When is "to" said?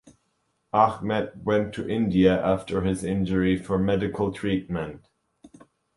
1.75-1.87